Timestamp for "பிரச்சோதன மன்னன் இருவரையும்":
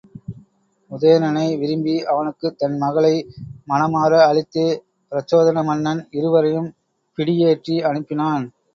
5.11-6.69